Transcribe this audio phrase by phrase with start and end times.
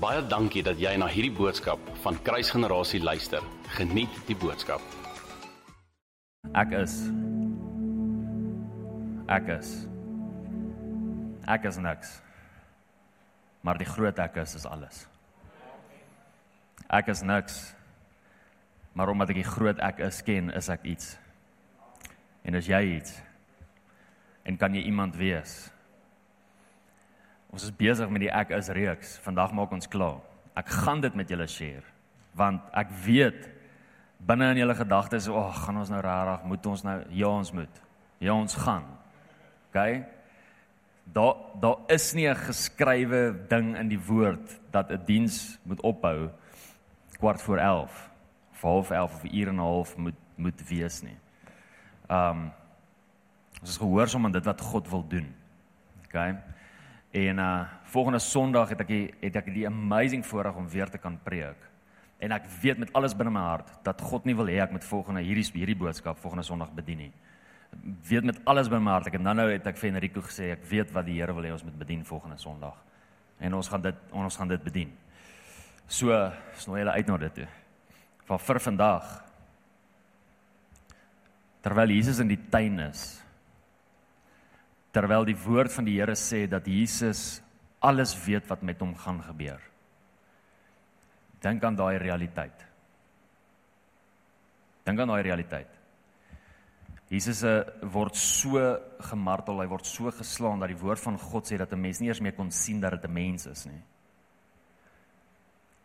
[0.00, 3.44] Baie dankie dat jy na hierdie boodskap van Kruisgenerasie luister.
[3.76, 4.80] Geniet die boodskap.
[6.56, 6.94] Ek is
[9.28, 9.74] Ek is
[11.44, 12.14] Ek is niks.
[13.60, 15.02] Maar die groot ek is is alles.
[16.88, 17.58] Ek is niks.
[18.96, 21.12] Maar omdat ek die groot ek is ken, is ek iets.
[22.48, 23.18] En as jy iets
[24.48, 25.68] en kan jy iemand wees?
[27.50, 29.16] Ons is besig met die ek is reeks.
[29.24, 30.20] Vandag maak ons klaar.
[30.58, 31.86] Ek gaan dit met julle share
[32.38, 33.48] want ek weet
[34.22, 37.52] binne in julle gedagtes, "Ag, oh, gaan ons nou regtig moet ons nou ja, ons
[37.52, 37.82] moet.
[38.18, 38.84] Ja, ons gaan."
[39.68, 40.04] OK?
[41.12, 46.30] Daar daar is nie 'n geskrywe ding in die woord dat 'n diens moet ophou
[47.18, 48.10] kwart voor 11
[48.52, 51.18] of half 11 of uur en 'n half moet moet wees nie.
[52.08, 52.52] Um
[53.60, 55.34] ons is gehoorsaam aan dit wat God wil doen.
[56.04, 56.34] OK?
[57.10, 60.98] En uh volgende Sondag het ek die, het ek die amazing voorreg om weer te
[60.98, 61.58] kan preek.
[62.22, 64.84] En ek weet met alles binne my hart dat God nie wil hê ek moet
[64.86, 67.12] volgende hierdie hierdie boodskap volgende Sondag bedien nie.
[68.06, 69.08] Weet met alles binne my hart.
[69.10, 71.48] Ek het nou nou het ek vir Enrico gesê ek weet wat die Here wil
[71.48, 72.76] hê ons moet bedien volgende Sondag.
[73.40, 74.92] En ons gaan dit ons gaan dit bedien.
[75.90, 76.14] So,
[76.62, 77.48] snoei julle uit na dit toe.
[78.28, 79.08] Van vir vandag
[81.60, 83.20] terwyl Jesus in die tuin is
[84.92, 87.40] terwyl die woord van die Here sê dat Jesus
[87.80, 89.60] alles weet wat met hom gaan gebeur.
[91.40, 92.66] Dink aan daai realiteit.
[94.84, 95.78] Dink aan daai realiteit.
[97.10, 98.60] Jesus uh, word so
[99.10, 102.08] gemartel, hy word so geslaan dat die woord van God sê dat 'n mens nie
[102.08, 103.82] eers meer kon sien dat dit 'n mens is nie.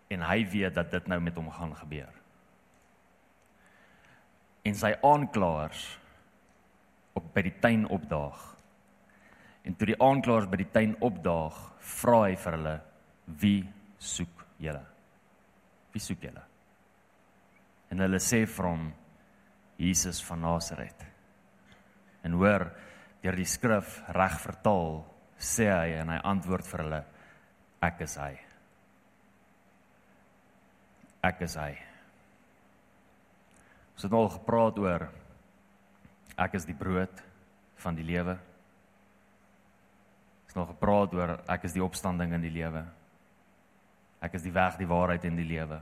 [0.09, 2.13] En hy weet dat dit nou met hom gaan gebeur.
[4.63, 5.99] En sy aanklaers
[7.13, 8.54] op by die tuin opdaag
[9.65, 11.55] En toe die aanklaers by die tuin opdaag,
[11.97, 12.75] vra hy vir hulle:
[13.41, 13.63] "Wie
[13.97, 14.83] soek julle?"
[15.93, 16.43] Wie soek julle?
[17.89, 18.93] En hulle sê vir hom:
[19.77, 21.05] "Jesus van Nasaret."
[22.23, 22.69] En hoor,
[23.21, 25.05] deur die skrif reg vertaal,
[25.39, 27.03] sê hy en hy antwoord vir hulle:
[27.81, 28.33] "Ek is hy."
[31.23, 31.73] Ek is hy.
[33.95, 35.07] Ons het al gepraat oor
[36.37, 37.23] ek is die brood
[37.81, 38.37] van die lewe
[40.55, 42.85] nog gepraat oor ek is die opstanding in die lewe.
[44.23, 45.81] Ek is die weg, die waarheid en die lewe.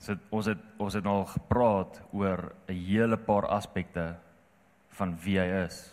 [0.00, 4.16] So ons het ons het al gepraat oor 'n hele paar aspekte
[4.96, 5.92] van wie hy is.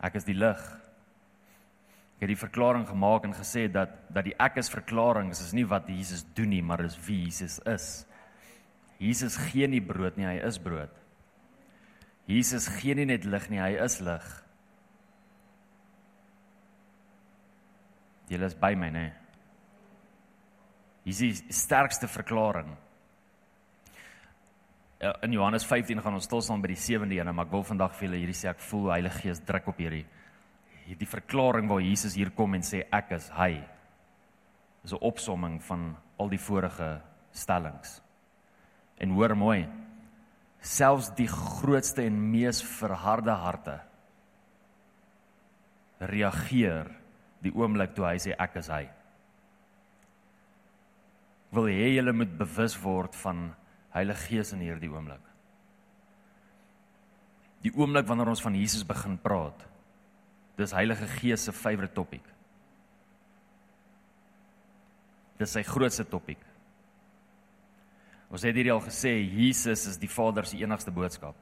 [0.00, 0.60] Ek is die lig.
[2.18, 5.66] Ek het die verklaring gemaak en gesê dat dat die ek is verklaring is nie
[5.66, 8.06] wat Jesus doen nie, maar is wie Jesus is.
[8.98, 10.90] Jesus gee nie brood nie, hy is brood.
[12.26, 14.44] Jesus gee nie net lig nie, hy is lig.
[18.28, 19.06] Julle is by my, né?
[21.04, 22.74] Hier is die sterkste verklaring.
[25.00, 27.64] Ja, in Johannes 15 gaan ons stil staan by die sewende een, maar ek wil
[27.64, 30.04] vandag vir julle hierdie sê ek voel Heilige Gees druk op hierdie
[30.88, 33.60] hierdie verklaring waar Jesus hier kom en sê ek is hy.
[34.82, 37.02] Dis 'n opsomming van al die vorige
[37.32, 38.00] stellings.
[38.98, 39.68] En hoor mooi.
[40.60, 43.80] Selfs die grootste en mees verharde harte
[46.00, 46.97] reageer
[47.44, 48.84] die oomblik toe hy sê ek is hy.
[51.54, 53.48] Wil hê julle moet bewus word van
[53.94, 55.22] Heilige Gees in hierdie oomblik.
[57.64, 59.64] Die oomblik wanneer ons van Jesus begin praat,
[60.58, 62.26] dis Heilige Gees se favourite topic.
[65.38, 66.40] Dis sy grootste topic.
[68.28, 71.36] Ons het hierdie al gesê Jesus is die Vader se enigste boodskap.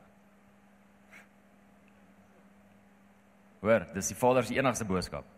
[3.64, 5.35] Hoor, dis die Vader se enigste boodskap.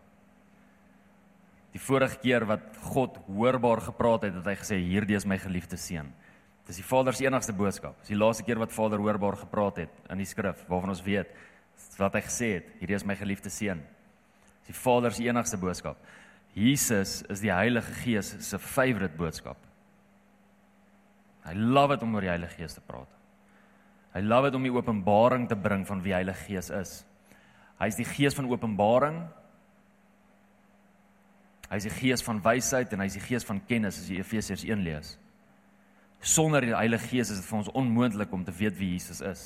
[1.73, 5.77] Die vorige keer wat God hoorbaar gepraat het, het hy gesê hierdie is my geliefde
[5.77, 6.09] seun.
[6.69, 7.97] Dis die Vader se enigste boodskap.
[8.01, 11.31] Dis die laaste keer wat Vader hoorbaar gepraat het in die skrif waarvan ons weet
[11.99, 13.79] wat hy gesê het, hierdie is my geliefde seun.
[14.65, 15.97] Dis die Vader se enigste boodskap.
[16.57, 19.57] Jesus is die Heilige Gees se favourite boodskap.
[21.45, 23.09] Hy love dit om oor die Heilige Gees te praat.
[24.13, 26.93] Hy love dit om die openbaring te bring van wie Heilige Gees is.
[27.79, 29.21] Hy is die Gees van openbaring
[31.69, 34.17] Hy is die gees van wysheid en hy is die gees van kennis as jy
[34.23, 35.13] Efesiërs 1 lees.
[36.19, 39.43] Sonder die Heilige Gees is dit vir ons onmoontlik om te weet wie Jesus is.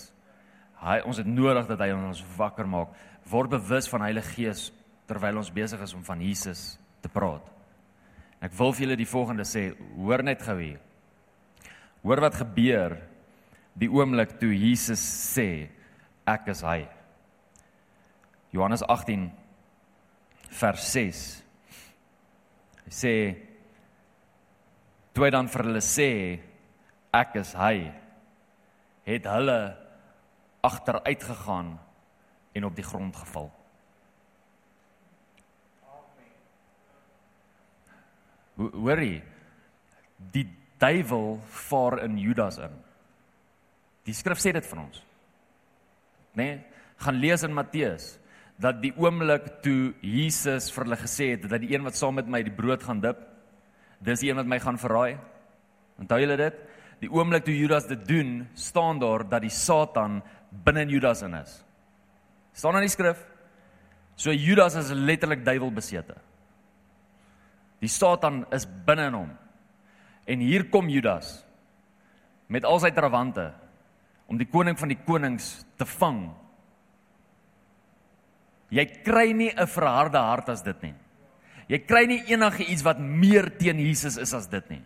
[0.82, 2.96] Hy ons het nodig dat hy ons wakker maak.
[3.30, 4.72] Word bewus van Heilige Gees
[5.08, 6.74] terwyl ons besig is om van Jesus
[7.04, 7.44] te praat.
[8.40, 9.70] En ek wil vir julle die volgende sê,
[10.00, 10.80] hoor net gou hier.
[12.04, 12.98] Hoor wat gebeur
[13.80, 15.70] die oomblik toe Jesus sê
[16.28, 16.82] ek is hy.
[18.54, 19.30] Johannes 18
[20.54, 21.43] vers 6
[22.86, 23.14] Hy sê
[25.14, 26.10] toe hy dan vir hulle sê
[27.14, 27.76] ek is hy
[29.08, 29.60] het hulle
[30.64, 31.76] agteruit gegaan
[32.56, 33.50] en op die grond geval.
[38.56, 39.22] Hoorie,
[40.34, 40.46] die
[40.80, 42.76] duiwel vaar in Judas in.
[44.06, 45.02] Die skrif sê dit van ons.
[46.34, 46.44] Né?
[46.44, 46.62] Nee,
[47.04, 48.14] gaan lees in Matteus
[48.62, 52.30] dat die oomblik toe Jesus vir hulle gesê het dat die een wat saam met
[52.30, 53.20] my die brood gaan dip,
[54.04, 55.18] dis die een wat my gaan verraai.
[56.02, 56.58] Onthou julle dit?
[57.04, 60.22] Die oomblik toe Judas dit doen, staan daar dat die Satan
[60.64, 61.58] binne in Judas in is.
[62.54, 63.20] Staan in die skrif.
[64.16, 66.16] So Judas is letterlik duiwelbesete.
[67.82, 69.32] Die Satan is binne in hom.
[70.30, 71.42] En hier kom Judas
[72.48, 73.50] met al sy trawante
[74.30, 76.30] om die koning van die konings te vang.
[78.74, 80.96] Jy kry nie 'n verharde hart as dit nie.
[81.70, 84.82] Jy kry nie enige iets wat meer teen Jesus is as dit nie.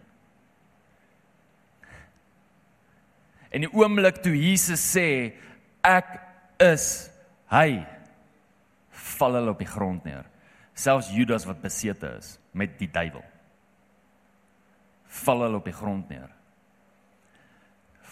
[3.52, 5.34] En die oomblik toe Jesus sê
[5.84, 6.20] ek
[6.60, 7.10] is
[7.50, 7.86] hy
[9.18, 10.26] val hulle op die grond neer.
[10.78, 13.24] Selfs Judas wat besete is met die duiwel.
[15.24, 16.30] Val hulle op die grond neer.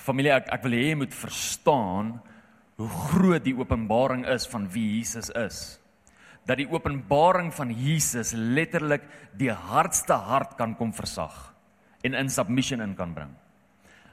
[0.06, 2.16] Familie, ek ek wil hê jy moet verstaan
[2.76, 5.80] hoe groot die openbaring is van wie Jesus is.
[6.46, 9.04] Dat die openbaring van Jesus letterlik
[9.38, 11.56] die hardste hart kan kom versag
[12.06, 13.34] en in submission in kan bring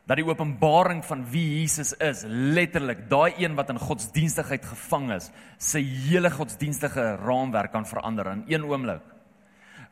[0.03, 5.31] dat die openbaring van wie Jesus is letterlik daai een wat in godsdienstigheid gevang is
[5.63, 9.12] sy hele godsdienstige raamwerk kan verander in een oomblik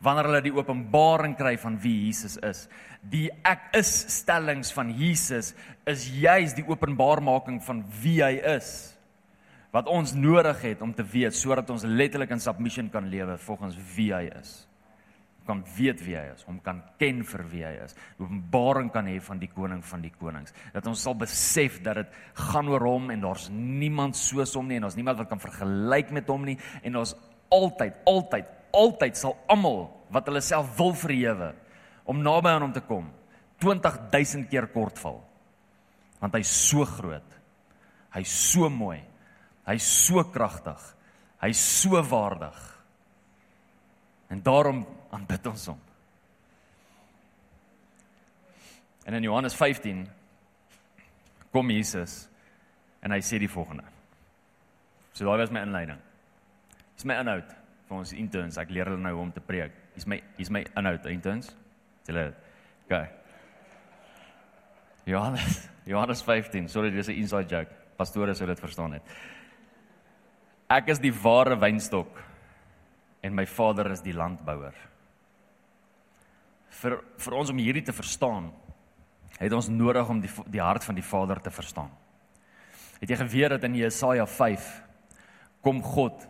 [0.01, 2.67] wanneer hulle die openbaring kry van wie Jesus is
[3.01, 5.55] die ek is stellings van Jesus
[5.89, 8.73] is juis die openbaarmaking van wie hy is
[9.75, 13.79] wat ons nodig het om te weet sodat ons letterlik in submission kan lewe volgens
[13.95, 14.59] wie hy is
[15.51, 17.97] kan weet wie hy is, hom kan ken vir wie hy is.
[18.21, 20.55] Openbaring kan hê van die koning van die konings.
[20.75, 22.21] Dat ons sal besef dat dit
[22.51, 26.13] gaan oor hom en daar's niemand soos hom nie en daar's niemand wat kan vergelyk
[26.15, 27.17] met hom nie en ons
[27.51, 31.53] altyd, altyd, altyd sal almal wat hulle self wil verhewe
[32.11, 33.09] om naby aan hom te kom
[33.61, 35.21] 20000 keer kortval.
[36.21, 37.37] Want hy's so groot.
[38.17, 38.99] Hy's so mooi.
[39.69, 40.81] Hy's so kragtig.
[41.41, 42.59] Hy's so waardig.
[44.33, 44.83] En daarom
[45.13, 45.79] aanbid ons hom.
[49.05, 50.05] En in Johannes 15
[51.51, 52.27] kom Jesus
[53.03, 53.85] en hy sê die volgende.
[55.13, 55.99] So daai was my inleiding.
[56.95, 57.60] Dis my inhoud
[57.91, 58.59] vir ons interns.
[58.63, 59.75] Ek leer hulle nou hoe om te preek.
[59.97, 61.51] Dis my dis my inhoud interns.
[62.07, 62.31] Hulle
[62.87, 63.09] okay.
[65.11, 66.71] Johannes Johannes 15.
[66.71, 67.75] Sorry, dis 'n inside joke.
[67.99, 69.03] Pastore sou dit verstaan het.
[70.71, 72.23] Ek is die ware wynstok
[73.23, 74.75] en my Vader is die landbouer
[76.81, 78.51] vir vir ons om hierdie te verstaan,
[79.41, 81.91] het ons nodig om die die hart van die Vader te verstaan.
[83.01, 84.69] Het jy geweet dat in Jesaja 5
[85.65, 86.27] kom God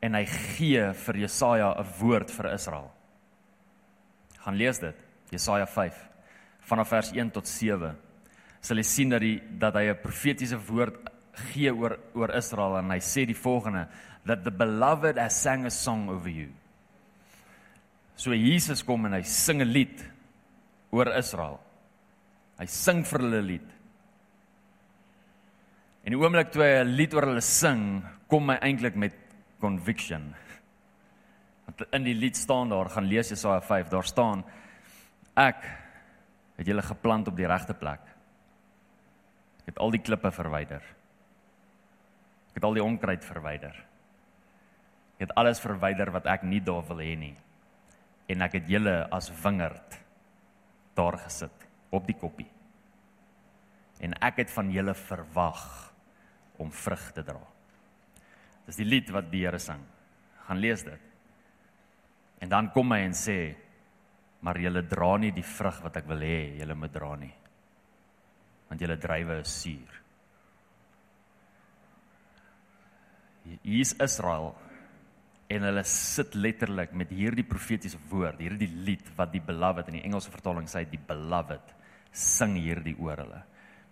[0.00, 2.90] en hy gee vir Jesaja 'n woord vir Israel.
[4.38, 4.96] Gaan lees dit,
[5.30, 6.08] Jesaja 5
[6.60, 7.96] vanaf vers 1 tot 7.
[8.60, 11.10] Sal jy sien dat die dat hy 'n profetiese woord
[11.52, 13.88] gee oor oor Israel en hy sê die volgende
[14.26, 16.48] that the beloved has sang a song over you.
[18.16, 20.04] So Jesus kom en hy sing 'n lied
[20.92, 21.60] oor Israel.
[22.58, 23.68] Hy sing vir hulle 'n lied.
[26.04, 29.14] En die oomblik toe hy 'n lied oor hulle sing, kom hy eintlik met
[29.60, 30.30] conviction.
[31.66, 34.44] Want in die lied staan daar, gaan lees Jesaja 5, daar staan
[35.38, 35.62] ek
[36.58, 38.02] het julle geplant op die regte plek.
[39.62, 40.82] Ek het al die klippe verwyder.
[42.50, 43.76] Ek het al die onkruid verwyder.
[45.16, 47.36] Ek het alles verwyder wat ek nie daar wil hê nie
[48.30, 49.96] en ek het julle as wingerd
[50.98, 52.48] daar gesit op die koppie.
[54.00, 55.64] En ek het van julle verwag
[56.62, 57.40] om vrug te dra.
[58.70, 59.82] Dis die lied wat die Here sing.
[60.46, 61.08] Gaan lees dit.
[62.40, 63.54] En dan kom hy en sê:
[64.46, 67.34] "Maar julle dra nie die vrug wat ek wil hê julle moet dra nie.
[68.68, 69.96] Want julle drywe is suur."
[73.42, 74.54] Hier is Israel
[75.48, 80.04] en hulle sit letterlik met hierdie profetiese woord, hierdie lied wat die beloved in die
[80.04, 81.74] Engelse vertaling sê die beloved
[82.12, 83.42] sing hierdie oor hulle.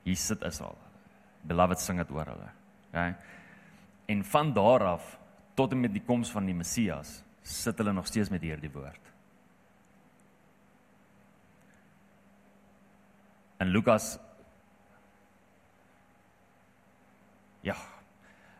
[0.04, 0.78] Hier sit Israel.
[1.42, 2.52] Beloved sing dit oor hulle.
[2.92, 3.14] Okay?
[4.08, 5.18] En van daar af
[5.58, 9.12] tot en met die koms van die Messias sit hulle nog steeds met hierdie woord.
[13.58, 14.16] En Lukas
[17.66, 17.74] Ja,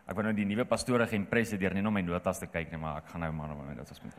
[0.09, 2.71] Ek wou nou die nuwe pastore geïmpres het deur net om my notas te kyk
[2.73, 4.15] nie, maar ek gaan nou maar op my notas moet.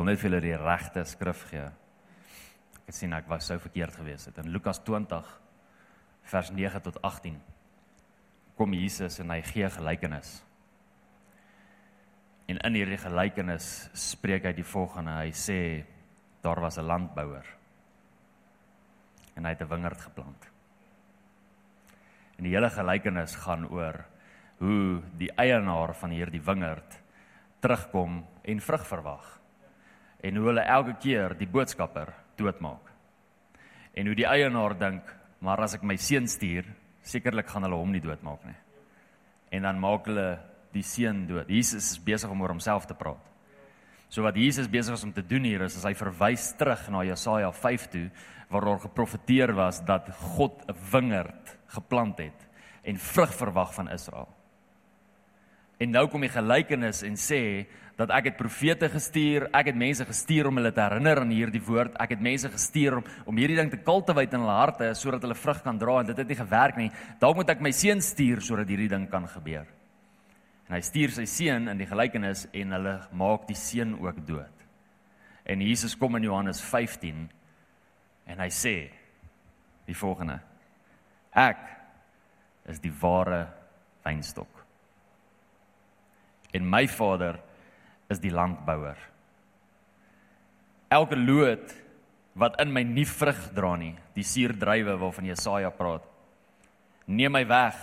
[0.00, 1.66] Wil net vir julle die regte skrif gee.
[2.80, 4.38] Ek het sien ek was sou verkeerd gewees het.
[4.40, 5.26] In Lukas 20
[6.30, 7.34] vers 9 tot 18
[8.56, 10.38] kom Jesus en hy gee gelykenis.
[12.48, 15.18] En in hierdie gelykenis spreek hy die volgende.
[15.20, 15.58] Hy sê
[16.40, 17.44] daar was 'n landbouer
[19.36, 20.48] en hy het 'n wingerd geplant.
[22.38, 24.04] En die hele gelykenis gaan oor
[24.58, 27.00] hoe die eienaar van hierdie wingerd
[27.60, 29.39] terugkom en vrug verwag.
[30.22, 32.90] En hoe hulle elke keer die boodskapper doodmaak.
[33.94, 35.08] En hoe die eienaar dink,
[35.40, 36.66] maar as ek my seun stuur,
[37.02, 38.56] sekerlik gaan hulle hom nie doodmaak nie.
[39.56, 40.38] En dan maak hulle
[40.74, 41.48] die seun dood.
[41.50, 43.30] Jesus is besig om oor homself te praat.
[44.10, 47.04] So wat Jesus besig is om te doen hier is, is hy verwys terug na
[47.06, 48.06] Jesaja 5 toe
[48.50, 52.48] waar daar geprofeteer was dat God 'n wingerd geplant het
[52.82, 54.28] en vrug verwag van Israel.
[55.80, 57.64] En nou kom die gelykenis en sê
[58.00, 61.62] dat ek het profete gestuur, ek het mense gestuur om hulle te herinner aan hierdie
[61.64, 65.24] woord, ek het mense gestuur om om hierdie ding te kultiveer in hulle harte sodat
[65.24, 66.90] hulle vrug kan dra en dit het nie gewerk nie.
[67.20, 69.68] Dalk moet ek my seun stuur sodat hierdie ding kan gebeur.
[70.68, 74.64] En hy stuur sy seun in die gelykenis en hulle maak die seun ook dood.
[75.48, 77.24] En Jesus kom in Johannes 15
[78.30, 78.76] en hy sê
[79.88, 80.38] die volgende:
[81.32, 81.64] Ek
[82.68, 83.46] is die ware
[84.04, 84.59] wynstok.
[86.56, 87.38] En my Vader
[88.10, 88.98] is die landbouer.
[90.90, 91.76] Elke loot
[92.40, 96.04] wat in my nie vrug dra nie, die suurdruiwe waarvan Jesaja praat,
[97.10, 97.78] neem my weg.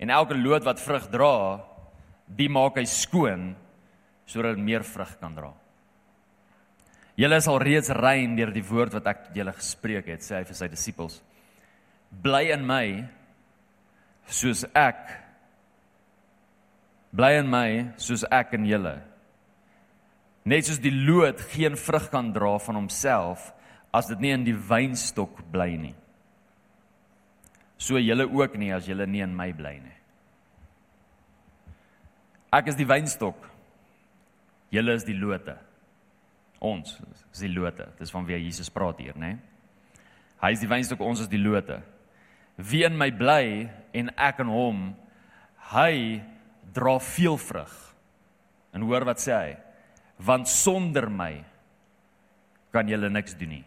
[0.00, 1.34] En elke loot wat vrug dra,
[2.26, 3.50] die maak hy skoon
[4.30, 5.50] sodat meer vrug kan dra.
[7.20, 10.38] Julle is al reeds rein deur die woord wat ek tot julle gespreek het, sê
[10.38, 11.18] hy vir sy disippels.
[12.10, 12.84] Bly in my
[14.30, 15.02] soos ek
[17.12, 17.68] bly in my
[18.00, 18.96] soos ek in julle.
[20.44, 23.50] Net soos die loot geen vrug kan dra van homself
[23.92, 25.94] as dit nie in die wynstok bly nie.
[27.80, 29.96] So julle ook nie as julle nie in my bly nie.
[32.52, 33.46] Ek is die wynstok.
[34.74, 35.56] Julle is die lote.
[36.60, 36.96] Ons
[37.32, 37.86] is die lote.
[37.98, 39.36] Dis van wie Jesus praat hier, né?
[40.40, 41.80] Hy is die wynstok, ons is die lote.
[42.56, 44.82] Wie in my bly en ek in hom,
[45.72, 46.20] hy
[46.74, 47.74] dra veel vrug.
[48.74, 49.50] En hoor wat sê hy?
[50.26, 51.32] Want sonder my
[52.70, 53.64] kan julle niks doen nie.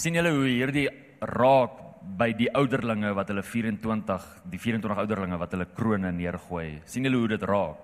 [0.00, 0.88] sien julle hoe hierdie
[1.20, 1.74] raak
[2.16, 6.80] by die ouderlinge wat hulle 24 die 24 ouderlinge wat hulle krone neergooi.
[6.84, 7.82] sien julle hoe dit raak?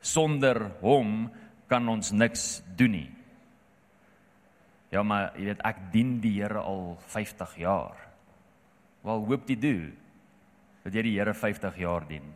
[0.00, 1.30] Sonder hom
[1.70, 3.10] kan ons niks doen nie.
[4.90, 7.96] Ja, maar jy weet ek dien die Here al 50 jaar.
[9.04, 9.92] Wel, hoop jy doen
[10.84, 12.26] dat jy die Here 50 jaar dien.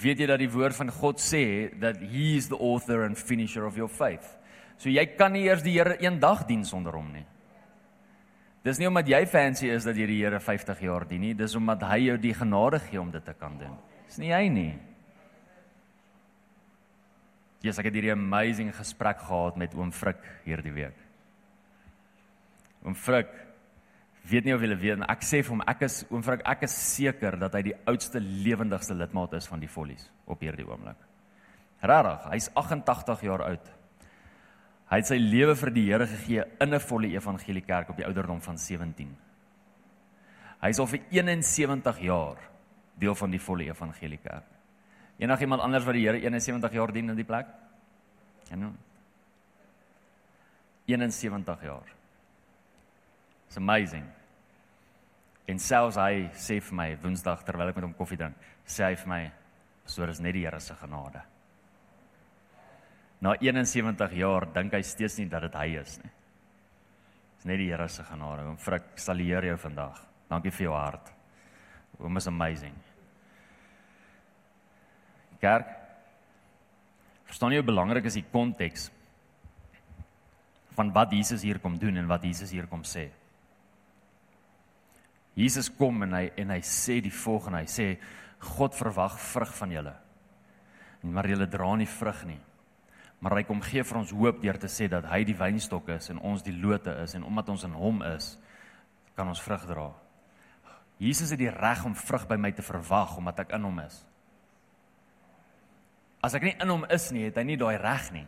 [0.00, 3.66] Weet jy dat die woord van God sê dat he is the author and finisher
[3.68, 4.38] of your faith.
[4.80, 7.26] So jy kan nie eers die Here een dag dien sonder hom nie.
[8.62, 11.54] Dis nie omdat jy fancy is dat jy die Here 50 jaar dien nie, dis
[11.58, 13.76] omdat hy jou die genade gee om dit te kan doen.
[14.06, 14.72] Dis nie jy nie.
[17.62, 20.98] Jesus, ek het hierdie amazing gesprek gehad met oom Frik hierdie week.
[22.82, 23.30] Oom Frik
[24.30, 26.74] weet nie of julle weet, ek sê vir hom ek is oom Frik, ek is
[26.94, 30.98] seker dat hy die oudste lewendigste lidmaat is van die Follies op hierdie oomblik.
[31.82, 33.72] Regtig, hy's 88 jaar oud.
[34.92, 38.06] Hy het sy lewe vir die Here gegee in 'n volle evangelie kerk op die
[38.06, 39.16] ouderdom van 17.
[40.62, 42.36] Hy is al vir 71 jaar
[42.98, 44.44] deel van die volle evangelie kerk.
[45.18, 47.46] Enigiemand anders wat die Here 71 jaar dien in die plek?
[48.50, 48.72] Ja nou.
[50.86, 52.01] 71 jaar.
[53.52, 54.06] It's amazing.
[55.44, 58.94] En selfs hy sê vir my Woensdag terwyl ek met hom koffie drink, sê hy
[58.94, 59.32] vir my,
[59.84, 61.20] "So dis net die Here se genade."
[63.20, 66.10] Na 71 jaar dink hy steeds nie dat dit hy is nie.
[67.36, 68.46] Dis net die Here se genade.
[68.46, 70.00] Oom Frik, salueer jou vandag.
[70.30, 71.12] Dankie vir jou hart.
[72.00, 72.74] Oom is amazing
[75.42, 75.66] kerk.
[77.26, 78.90] Verstaan jy hoe belangrik is die konteks
[80.76, 83.10] van wat Jesus hier kom doen en wat Jesus hier kom sê?
[85.38, 87.86] Jesus kom en hy en hy sê die volgende, hy sê
[88.52, 89.94] God verwag vrug van julle.
[91.02, 92.40] Maar julle dra nie vrug nie.
[93.22, 96.10] Maar hy kom gee vir ons hoop deur te sê dat hy die wynstok is
[96.10, 98.34] en ons die lote is en omdat ons in hom is,
[99.14, 99.88] kan ons vrug dra.
[101.02, 104.02] Jesus het die reg om vrug by my te verwag omdat ek in hom is.
[106.22, 108.26] As ek nie in hom is nie, het hy nie daai reg nie.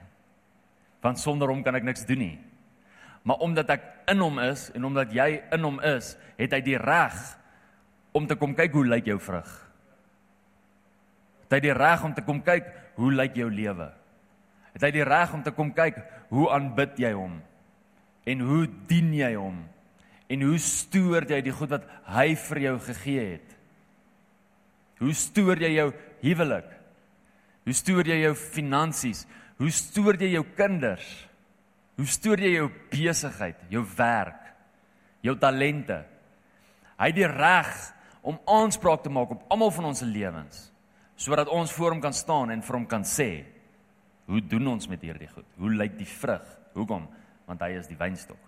[1.02, 2.38] Want sonder hom kan ek niks doen nie.
[3.24, 6.78] Maar omdat ek in hom is en omdat jy in hom is, het hy die
[6.80, 7.16] reg
[8.14, 9.50] om te kom kyk hoe lyk jou vrug.
[11.46, 13.88] Het hy die reg om te kom kyk hoe lyk jou lewe.
[14.74, 16.00] Het hy die reg om te kom kyk
[16.34, 17.38] hoe aanbid jy hom?
[18.28, 19.62] En hoe dien jy hom?
[20.32, 23.50] En hoe stoor jy die goed wat hy vir jou gegee het?
[25.00, 25.90] Hoe stoor jy jou
[26.22, 26.70] huwelik?
[27.64, 29.24] Hoe stoor jy jou finansies?
[29.60, 31.06] Hoe stoor jy jou kinders?
[31.94, 34.50] Hoe stoor jy jou besigheid, jou werk,
[35.22, 36.00] jou talente?
[36.98, 37.74] Hy het die reg
[38.24, 40.70] om aanspraak te maak op almal van ons se lewens
[41.14, 43.28] sodat ons voor hom kan staan en vir hom kan sê
[44.26, 45.46] hoe doen ons met hierdie goed?
[45.60, 46.42] Hoe lyk die vrug?
[46.74, 47.04] Hoekom?
[47.46, 48.40] Want hy is die wynstok.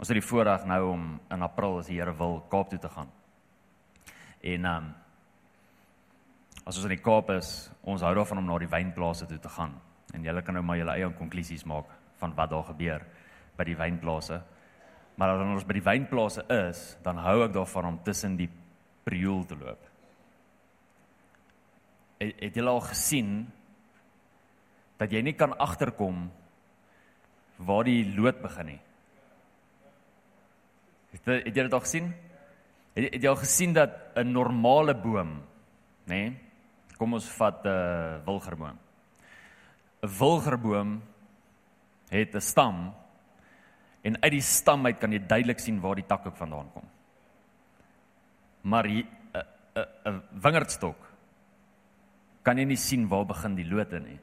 [0.00, 2.88] Ons het die voorreg nou om in April as die Here wil Kaap toe te
[2.88, 3.10] gaan.
[4.40, 4.90] En ehm um,
[6.64, 9.50] as ons in die Kaap is, ons hou daarvan om na die wynplase toe te
[9.50, 9.74] gaan.
[10.14, 11.90] En julle kan nou maar julle eie konklusies maak
[12.20, 13.04] van wat daar gebeur
[13.56, 14.40] by die wynplase.
[15.20, 18.48] Maar as ons by die wynplase is, dan hou ek daarvan om tussen die
[19.04, 19.88] priool te loop.
[22.20, 23.32] Het, het julle al gesien
[25.00, 26.28] dat jy nie kan agterkom
[27.60, 28.80] waar die lood begin nie?
[31.10, 32.12] Het, het jy dit al gesien?
[32.96, 35.40] Het, het jy al gesien dat 'n normale boom,
[36.06, 36.22] nê?
[36.28, 36.36] Nee,
[36.96, 38.78] kom ons vat 'n uh, wilgerboom.
[40.02, 41.02] 'n Wilgerboom
[42.08, 42.94] het 'n stam
[44.02, 46.88] en uit die stam uit kan jy duidelik sien waar die takke vandaan kom.
[48.62, 49.06] Maar 'n
[50.04, 50.96] 'n wingerdstok
[52.42, 54.18] kan jy nie sien waar begin die lote nie.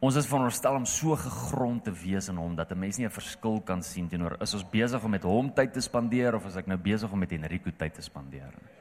[0.00, 3.10] Ons is veronderstel om so gegrond te wees in hom dat 'n mens nie 'n
[3.10, 6.56] verskil kan sien teenoor is ons besig om met hom tyd te spandeer of is
[6.56, 8.79] ek nou besig om met Enrico tyd te spandeer nie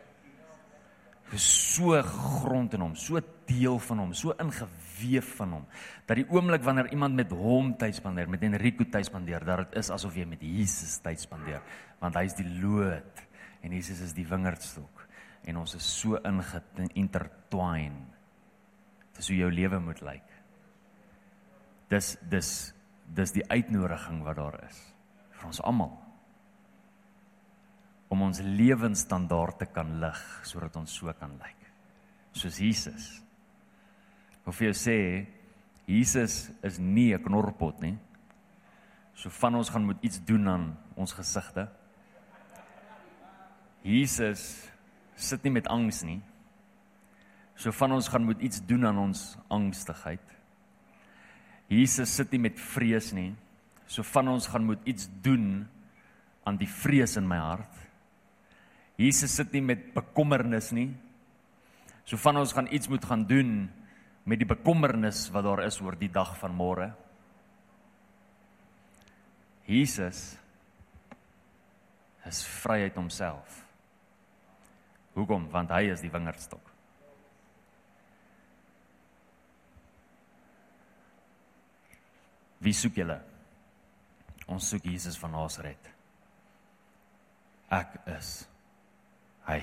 [1.38, 3.20] so grond in hom, so
[3.50, 5.66] deel van hom, so ingeweef van hom
[6.10, 9.78] dat die oomblik wanneer iemand met hom tyd spandeer, met Enrico tyd spandeer, dat dit
[9.78, 11.62] is asof jy met Jesus tyd spandeer,
[12.02, 13.22] want hy is die loot
[13.62, 15.06] en Jesus is die wingerdstok
[15.46, 18.02] en ons is so ingeïntertwine.
[19.20, 20.36] Dis hoe jou lewe moet lyk.
[21.94, 22.52] Dis dis
[23.10, 24.78] dis die uitnodiging wat daar is
[25.40, 25.96] vir ons almal
[28.10, 31.60] om ons lewensstandaard te kan lig sodat ons so kan lyk
[32.34, 33.08] soos Jesus.
[34.48, 34.98] Of jy sê
[35.90, 37.98] Jesus is nie 'n knorpot nie.
[39.16, 41.68] So van ons gaan moet iets doen aan ons gesigte.
[43.84, 44.70] Jesus
[45.16, 46.22] sit nie met angs nie.
[47.56, 50.24] So van ons gaan moet iets doen aan ons angstigheid.
[51.68, 53.36] Jesus sit nie met vrees nie.
[53.88, 55.68] So van ons gaan moet iets doen
[56.44, 57.89] aan die vrees in my hart.
[59.00, 60.90] Jesus sit nie met bekommernis nie.
[62.04, 63.70] So van ons gaan iets moet gaan doen
[64.28, 66.90] met die bekommernis wat daar is oor die dag van môre.
[69.70, 70.34] Jesus
[72.28, 73.62] is vryheid homself.
[75.16, 75.48] Hoekom?
[75.54, 76.66] Want hy is die wingerdstok.
[82.60, 83.22] Wie soek julle?
[84.52, 85.92] Ons soek Jesus van Nasaret.
[87.72, 88.42] Ek is
[89.50, 89.60] hy.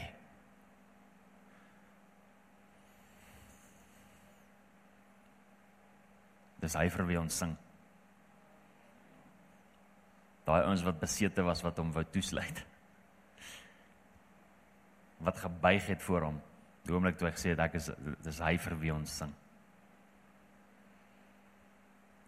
[6.62, 7.55] Dis hy vir wie ons sing.
[10.46, 12.62] Daai ouens wat besete was wat hom wou toesluit.
[15.27, 16.38] Wat gebuig het voor hom.
[16.87, 17.90] Die oomblik toe hy gesê het ek is
[18.22, 19.33] dis hy vir wie ons sing.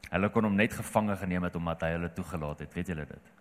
[0.09, 3.35] Hulle kon hom net gevange geneem het omdat hy hulle toegelaat het, weet julle dit?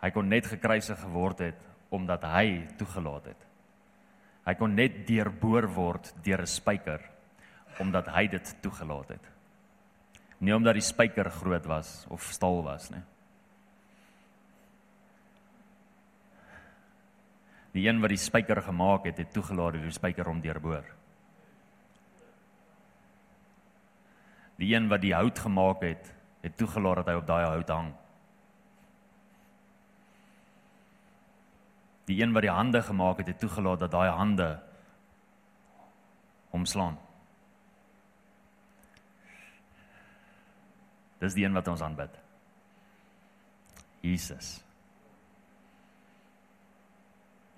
[0.00, 3.46] Hy kon net gekruisig geword het omdat hy toegelaat het.
[4.46, 7.00] Hy kon net deurboor word deur 'n spyker
[7.80, 9.26] omdat hy dit toegelaat het.
[10.40, 13.02] Nie omdat die spyker groot was of staal was nie.
[17.72, 20.84] Die een wat die spyker gemaak het, het toegelaat dat die spyker hom deurboor.
[24.58, 26.10] Die een wat die hout gemaak het,
[26.42, 27.92] het toegelaat dat hy op daai hout hang.
[32.10, 34.48] Die een wat die hande gemaak het, het toegelaat dat daai hande
[36.50, 36.98] omslaan.
[41.20, 42.16] Dis die een wat ons aanbid.
[44.00, 44.56] Jesus.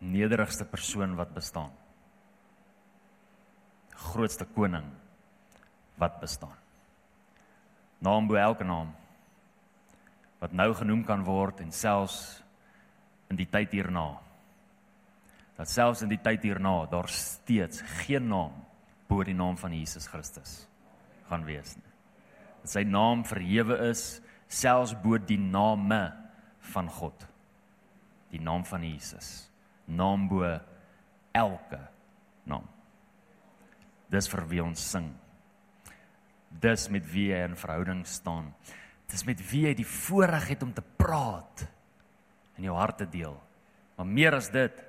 [0.02, 1.70] Nederigste persoon wat bestaan.
[4.10, 4.88] Grootste koning
[5.94, 6.58] wat bestaan.
[8.02, 8.90] Naam bo elke naam
[10.42, 12.42] wat nou genoem kan word en selfs
[13.30, 14.18] in die tyd hierna
[15.62, 18.56] dat selfs in die tyd hierna daar steeds geen naam
[19.06, 20.64] bo die naam van Jesus Christus
[21.28, 21.92] gaan wees nie.
[22.64, 24.18] Dat sy naam verhewe is
[24.50, 26.00] selfs bo die name
[26.72, 27.14] van God.
[28.34, 29.30] Die naam van Jesus.
[29.86, 30.42] Naam bo
[31.30, 31.80] elke
[32.50, 32.66] naam.
[34.10, 35.12] Dis vir wie ons sing.
[36.50, 38.50] Dis met wie jy in verhouding staan.
[39.06, 41.68] Dis met wie jy die voorreg het om te praat
[42.58, 43.38] en jou hart te deel.
[43.94, 44.88] Maar meer as dit,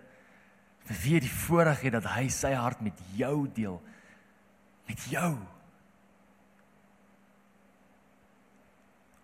[0.89, 3.79] jy die voorreg het dat hy sy hart met jou deel.
[4.89, 5.31] Met jou.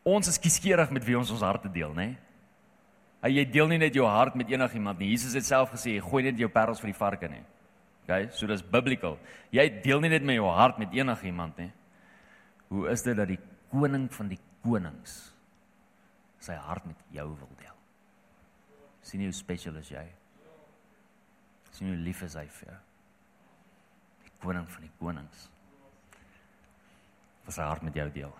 [0.07, 2.07] Ons is kieskeurig met wie ons ons harte deel, né?
[2.13, 2.25] Nee?
[3.35, 5.09] Jy deel nie net jou hart met enigiemand nie.
[5.11, 7.41] Jesus het self gesê, gooi net jou parels vir die varke nie.
[8.05, 9.17] OK, so dis biblical.
[9.51, 11.71] Jy deel nie net met jou hart met enigiemand nie.
[12.71, 13.41] Hoe is dit dat die
[13.73, 15.17] koning van die konings
[16.39, 17.75] sy hart met jou wil deel?
[19.03, 20.05] Sien jy hoe special is jy?
[21.71, 22.77] Sien hoe lief is hy vir jou?
[24.25, 25.47] Die koning van die konings.
[27.45, 28.35] Wat sy hart met jou deel.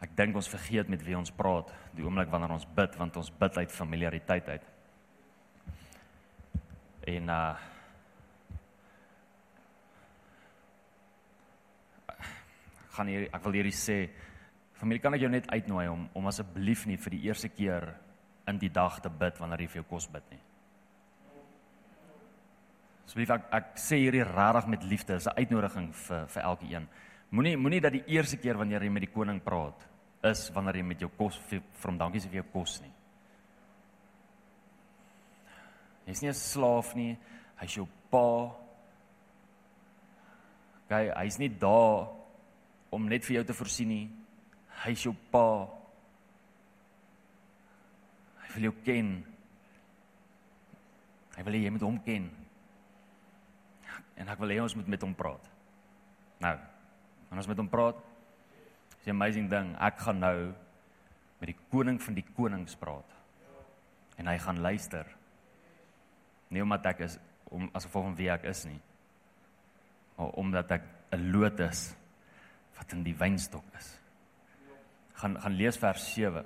[0.00, 3.32] Ek dink ons vergeet met wie ons praat die oomblik wanneer ons bid want ons
[3.42, 4.70] bid uit familiariteit uit.
[7.16, 7.42] En uh
[12.90, 13.96] gaan hier ek wil hierdie sê
[14.76, 17.86] familie kan ek jou net uitnooi om om asseblief nie vir die eerste keer
[18.50, 20.42] in die dag te bid wanneer jy vir jou kos bid nie.
[23.06, 26.88] Asseblief ek, ek sê hierdie regtig met liefde, is 'n uitnodiging vir vir elkeen.
[27.30, 29.86] Moenie moenie dat die eerste keer wanneer jy met die koning praat
[30.22, 31.38] is wanneer jy met jou kos
[31.84, 32.92] hom dankie sê vir jou kos nie.
[36.06, 37.18] Hy's nie 'n slaaf nie,
[37.56, 38.50] hy's jou pa.
[40.88, 42.08] Gaan hy's nie daar
[42.90, 44.10] om net vir jou te voorsien nie.
[44.84, 45.79] Hy's jou pa.
[48.50, 49.10] Hy wil jou ken.
[51.36, 52.28] Hy wil hê jy moet hom ken.
[54.18, 55.46] En ek wil hê ons moet met hom praat.
[56.42, 56.56] Nou,
[57.28, 58.00] wanneer ons met hom praat,
[59.00, 59.76] Dis 'n amazing ding.
[59.80, 60.52] Ek gaan nou
[61.40, 63.08] met die koning van die konings praat.
[64.16, 65.06] En hy gaan luister.
[66.48, 68.80] Nie omdat ek is om as gevolg van wie ek is nie.
[70.16, 70.82] Maar omdat ek
[71.12, 71.94] 'n loot is
[72.76, 73.98] wat in die wynstok is.
[75.12, 76.44] Gaan gaan lees vers 7.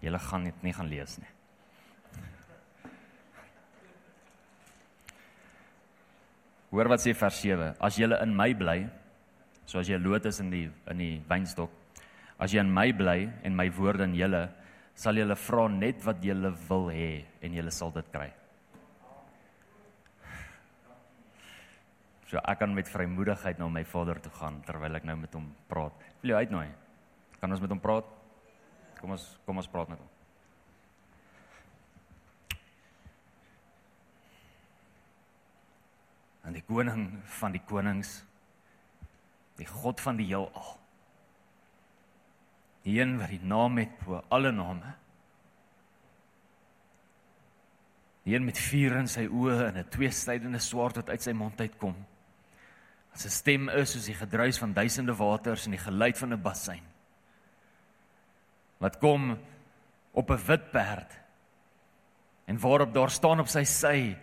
[0.00, 1.34] Julle gaan dit nie gaan lees nie.
[6.70, 7.74] Hoor wat sê vers 7.
[7.82, 8.78] As julle in my bly,
[9.70, 11.70] So as jy loot is in die in die wynstok,
[12.42, 14.48] as jy in my bly en my woorde in julle,
[14.98, 18.26] sal julle vra net wat julle wil hê en julle sal dit kry.
[22.26, 25.46] So ek kan met vrymoedigheid na my Vader toe gaan terwyl ek nou met hom
[25.70, 25.94] praat.
[26.22, 26.66] Wil jy uitnooi?
[27.38, 28.10] Kan ons met hom praat?
[29.00, 30.08] Kom ons kom ons praat met hom.
[36.48, 37.06] En die koning
[37.38, 38.20] van die konings
[39.60, 40.76] die God van die heelal.
[42.86, 44.94] Die een wat die naam het bo alle name.
[48.24, 51.60] Die een met vuur in sy oë en 'n tweesnydende swaard wat uit sy mond
[51.60, 51.94] uitkom.
[53.14, 56.89] Sy stem is soos die gedruis van duisende waters en die geluid van 'n bassein.
[58.80, 59.36] Wat kom
[60.12, 61.18] op 'n wit perd
[62.50, 64.16] en waarop daar staan op sy sy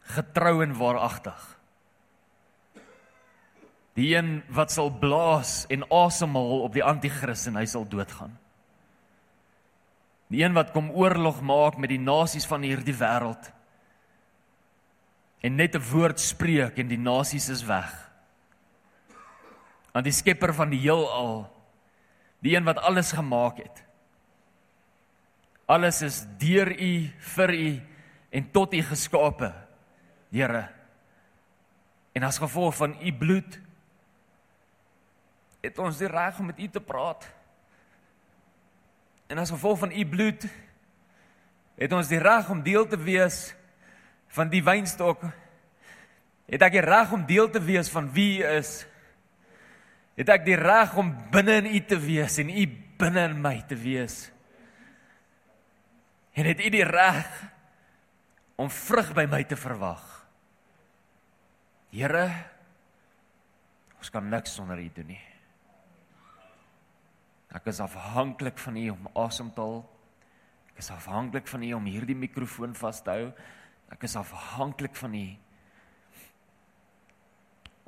[0.00, 1.58] getrou en waaragtig.
[3.94, 8.38] Die een wat sal blaas en asemhaal op die anti-kris en hy sal doodgaan.
[10.32, 13.52] Die een wat kom oorlog maak met die nasies van hierdie wêreld.
[15.42, 18.10] En net 'n woord spreek en die nasies is weg.
[19.92, 21.52] Aan die skepper van die heelal,
[22.42, 23.82] die een wat alles gemaak het.
[25.70, 26.92] Alles is deur U,
[27.34, 27.72] vir U
[28.30, 29.52] en tot U geskape.
[30.32, 30.68] Here.
[32.12, 33.60] En as gevolg van U bloed
[35.62, 37.28] het ons die reg om met u te praat.
[39.30, 40.46] En as gevolg van u bloed
[41.78, 43.54] het ons die reg om deel te wees
[44.34, 45.22] van die wynstok.
[46.50, 48.82] Het ek die reg om deel te wees van wie u is?
[50.18, 52.66] Het ek die reg om binne in u te wees en u
[53.00, 54.26] binne in my te wees?
[56.36, 57.28] En het u die reg
[58.60, 60.04] om vrug by my te verwag?
[61.92, 62.24] Here,
[63.98, 65.22] ons kan niks sonder u doen nie.
[67.52, 69.82] Ek is afhanklik van U om asem te haal.
[70.72, 73.26] Ek is afhanklik van U om hierdie mikrofoon vas te hou.
[73.92, 75.26] Ek is afhanklik van U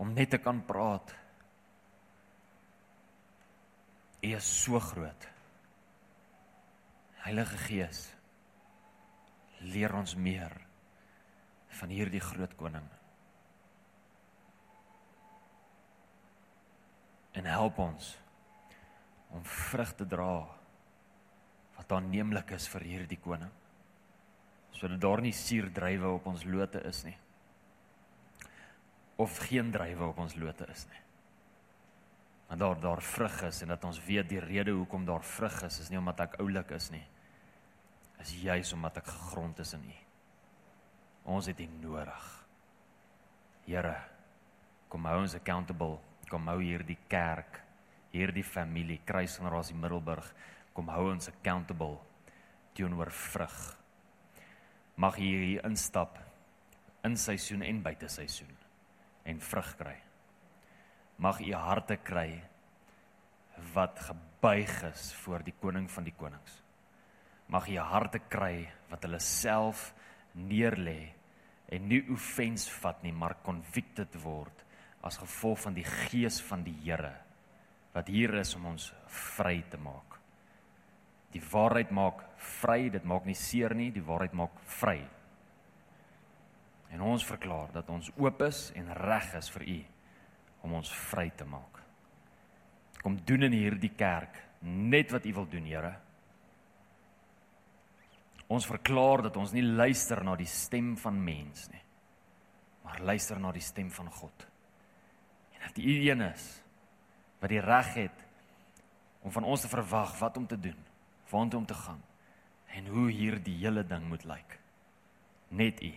[0.05, 1.15] om net te kan praat.
[4.25, 5.27] U is so groot.
[7.25, 8.07] Heilige Gees,
[9.61, 10.53] leer ons meer
[11.81, 12.87] van hierdie groot koning.
[17.35, 18.15] En help ons
[19.35, 20.31] om vrug te dra
[21.75, 23.53] wat aanneemlik is vir hierdie koning.
[24.73, 27.19] Sodat daar nie suurdrywe op ons lote is nie.
[29.17, 31.04] of geen druiwe op ons lote is nie.
[32.55, 35.79] Want daar daar vrug is en dat ons weet die rede hoekom daar vrug is
[35.81, 37.03] is nie omdat ek oulik is nie.
[38.23, 39.97] Is juis omdat ek gegrond is in U.
[41.35, 42.29] Ons het U nodig.
[43.67, 43.97] Here,
[44.89, 45.99] kom hou ons accountable.
[46.31, 47.59] Kom hou hierdie kerk,
[48.15, 50.31] hierdie familie, Kruisgenerasie Middelburg,
[50.79, 51.99] kom hou ons accountable
[52.79, 53.61] teenoor vrug.
[54.95, 56.23] Mag hier instap
[57.03, 58.55] in seisoen en buite seisoen
[59.27, 59.99] en vrug kry.
[61.17, 62.43] Mag u harte kry
[63.75, 66.63] wat gebuig is voor die koning van die konings.
[67.47, 69.93] Mag u harte kry wat hulle self
[70.35, 71.15] neerlê
[71.73, 74.65] en nie offens vat nie, maar convicted word
[75.05, 77.15] as gevolg van die gees van die Here
[77.95, 80.19] wat hier is om ons vry te maak.
[81.31, 82.25] Die waarheid maak
[82.59, 84.99] vry, dit maak nie seer nie, die waarheid maak vry.
[86.91, 89.79] En ons verklaar dat ons oop is en reg is vir U
[90.65, 91.81] om ons vry te maak.
[93.05, 95.93] Kom doen in hierdie kerk net wat U wil doen, Here.
[98.49, 101.83] Ons verklaar dat ons nie luister na die stem van mens nie,
[102.85, 104.47] maar luister na die stem van God.
[105.57, 106.49] En dat U een is
[107.41, 108.25] wat die reg het
[109.25, 110.81] om van ons te verwag wat om te doen,
[111.29, 112.01] waartoe om te gaan
[112.75, 114.59] en hoe hierdie hele ding moet lyk.
[115.49, 115.93] Net U.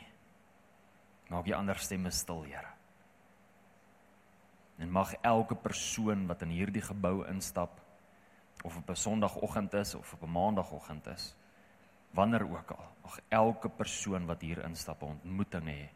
[1.32, 2.77] Maak die ander stemme stil, Here.
[4.78, 7.82] En mag elke persoon wat in hierdie gebou instap
[8.64, 11.36] of op 'n Sondagoggend is of op 'n Maandagoggend is,
[12.12, 15.90] wanneer ook al, mag elke persoon wat hier instap 'n ontmoeting hê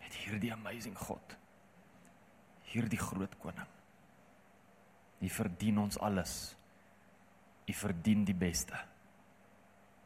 [0.00, 1.36] met hierdie amazing God.
[2.62, 3.68] Hierdie groot koning.
[5.20, 6.56] U verdien ons alles.
[7.66, 8.76] U verdien die beste.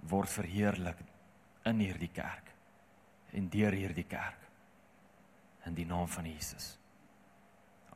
[0.00, 0.98] Word verheerlik
[1.64, 2.54] in hierdie kerk
[3.32, 4.46] en deur hierdie kerk
[5.66, 6.77] in die naam van Jesus.